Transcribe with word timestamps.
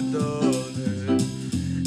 donne 0.00 1.18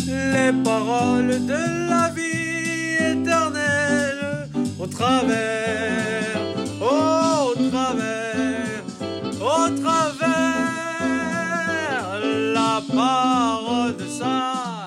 les 0.06 0.52
paroles 0.64 1.46
de 1.46 1.90
la 1.90 2.10
vie 2.10 2.96
éternelle 2.96 4.50
au 4.80 4.88
travers, 4.88 6.38
au 6.82 7.54
travers, 7.70 8.84
au 9.42 9.70
travers 9.82 11.00
la 12.54 12.82
parole 12.96 13.96
de 13.98 14.06
ça. 14.06 14.86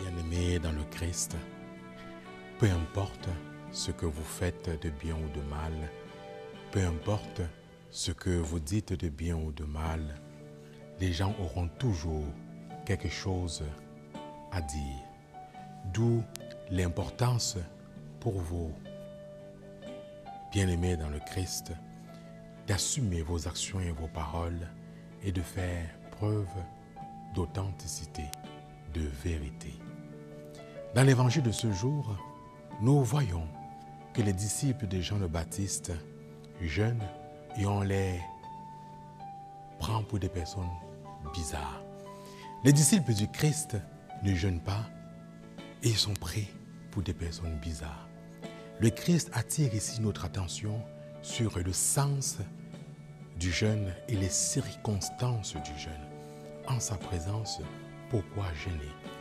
Bien-aimés 0.00 0.58
dans 0.58 0.72
le 0.72 0.84
Christ, 0.90 1.36
peu 2.58 2.66
importe 2.66 3.28
ce 3.72 3.90
que 3.90 4.06
vous 4.06 4.24
faites 4.24 4.70
de 4.82 4.90
bien 5.02 5.14
ou 5.14 5.28
de 5.38 5.42
mal, 5.48 5.72
peu 6.72 6.80
importe 6.86 7.42
ce 7.90 8.12
que 8.12 8.30
vous 8.30 8.58
dites 8.58 8.94
de 8.94 9.10
bien 9.10 9.36
ou 9.36 9.52
de 9.52 9.64
mal, 9.64 10.14
les 11.00 11.12
gens 11.12 11.34
auront 11.38 11.68
toujours 11.68 12.24
quelque 12.86 13.10
chose 13.10 13.62
à 14.50 14.62
dire. 14.62 15.04
D'où 15.92 16.22
l'importance 16.70 17.58
pour 18.20 18.40
vous, 18.40 18.72
bien-aimés 20.50 20.96
dans 20.96 21.10
le 21.10 21.20
Christ, 21.20 21.72
d'assumer 22.66 23.20
vos 23.20 23.46
actions 23.46 23.80
et 23.80 23.90
vos 23.90 24.08
paroles 24.08 24.66
et 25.22 25.30
de 25.30 25.42
faire 25.42 25.90
preuve 26.12 26.48
d'authenticité, 27.34 28.24
de 28.94 29.02
vérité. 29.22 29.74
Dans 30.94 31.02
l'évangile 31.02 31.42
de 31.42 31.52
ce 31.52 31.70
jour, 31.70 32.16
nous 32.80 33.04
voyons 33.04 33.46
que 34.14 34.22
les 34.22 34.32
disciples 34.32 34.86
de 34.86 35.00
Jean 35.00 35.18
le 35.18 35.28
Baptiste 35.28 35.92
jeûnent 36.68 37.06
et 37.56 37.66
on 37.66 37.80
les 37.82 38.20
prend 39.78 40.02
pour 40.02 40.18
des 40.18 40.28
personnes 40.28 40.70
bizarres. 41.32 41.82
Les 42.64 42.72
disciples 42.72 43.14
du 43.14 43.28
Christ 43.28 43.76
ne 44.22 44.34
jeûnent 44.34 44.62
pas 44.62 44.86
et 45.82 45.88
ils 45.88 45.96
sont 45.96 46.14
pris 46.14 46.48
pour 46.90 47.02
des 47.02 47.14
personnes 47.14 47.58
bizarres. 47.58 48.08
Le 48.80 48.90
Christ 48.90 49.30
attire 49.32 49.74
ici 49.74 50.00
notre 50.00 50.24
attention 50.24 50.80
sur 51.22 51.58
le 51.58 51.72
sens 51.72 52.38
du 53.38 53.50
jeûne 53.50 53.92
et 54.08 54.14
les 54.14 54.28
circonstances 54.28 55.54
du 55.54 55.78
jeûne. 55.78 55.92
En 56.68 56.78
sa 56.78 56.96
présence, 56.96 57.60
pourquoi 58.10 58.44
jeûner? 58.54 59.11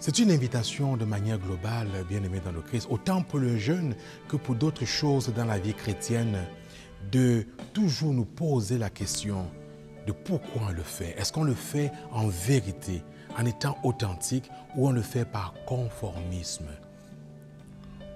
C'est 0.00 0.20
une 0.20 0.30
invitation 0.30 0.96
de 0.96 1.04
manière 1.04 1.38
globale, 1.38 1.88
bien 2.08 2.22
aimé 2.22 2.40
dans 2.44 2.52
le 2.52 2.62
Christ, 2.62 2.86
autant 2.88 3.22
pour 3.22 3.40
le 3.40 3.56
jeûne 3.56 3.96
que 4.28 4.36
pour 4.36 4.54
d'autres 4.54 4.84
choses 4.84 5.32
dans 5.34 5.44
la 5.44 5.58
vie 5.58 5.74
chrétienne, 5.74 6.38
de 7.10 7.44
toujours 7.72 8.12
nous 8.12 8.24
poser 8.24 8.78
la 8.78 8.90
question 8.90 9.50
de 10.06 10.12
pourquoi 10.12 10.68
on 10.68 10.72
le 10.72 10.84
fait. 10.84 11.18
Est-ce 11.18 11.32
qu'on 11.32 11.42
le 11.42 11.54
fait 11.54 11.90
en 12.12 12.28
vérité, 12.28 13.02
en 13.36 13.44
étant 13.44 13.76
authentique, 13.82 14.48
ou 14.76 14.86
on 14.86 14.92
le 14.92 15.02
fait 15.02 15.24
par 15.24 15.52
conformisme? 15.66 16.68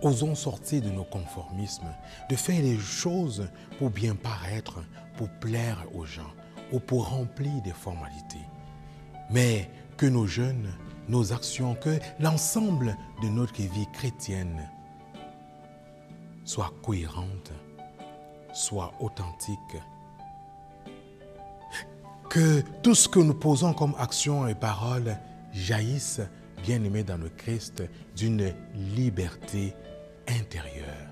Osons 0.02 0.36
sortir 0.36 0.82
de 0.82 0.88
nos 0.88 1.04
conformismes, 1.04 1.92
de 2.30 2.36
faire 2.36 2.62
les 2.62 2.78
choses 2.78 3.48
pour 3.78 3.90
bien 3.90 4.14
paraître, 4.14 4.84
pour 5.16 5.28
plaire 5.28 5.84
aux 5.94 6.04
gens 6.04 6.32
ou 6.70 6.78
pour 6.78 7.08
remplir 7.08 7.60
des 7.62 7.72
formalités. 7.72 8.46
Mais 9.30 9.68
que 9.96 10.06
nos 10.06 10.26
jeunes, 10.26 10.68
nos 11.08 11.32
actions, 11.32 11.74
que 11.74 11.98
l'ensemble 12.20 12.96
de 13.22 13.28
notre 13.28 13.60
vie 13.60 13.86
chrétienne 13.92 14.68
soient 16.44 16.72
cohérentes, 16.82 17.52
soient 18.52 18.92
authentiques. 19.00 19.58
Que 22.28 22.62
tout 22.82 22.94
ce 22.94 23.08
que 23.08 23.20
nous 23.20 23.34
posons 23.34 23.74
comme 23.74 23.94
action 23.98 24.48
et 24.48 24.54
parole 24.54 25.16
jaillisse, 25.52 26.20
bien 26.62 26.82
aimé 26.82 27.04
dans 27.04 27.18
le 27.18 27.28
Christ, 27.28 27.82
d'une 28.16 28.54
liberté 28.74 29.74
intérieure. 30.28 31.11